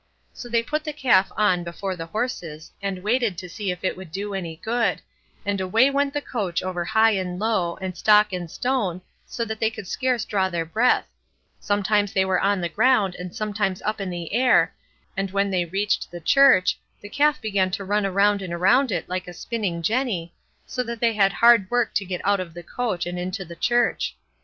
[0.33, 3.95] So they put the calf on before the horses, and waited to see if it
[3.95, 4.99] would do any good,
[5.45, 9.59] and away went the coach over high and low, and stock and stone, so that
[9.59, 11.05] they could scarce draw their breath;
[11.59, 14.73] sometimes they were on the ground, and sometimes up in the air,
[15.15, 19.07] and when they reached the church, the calf began to run round and round it
[19.07, 20.33] like a spinning jenny,
[20.65, 23.55] so that they had hard work to get out of the coach, and into the
[23.55, 24.15] church.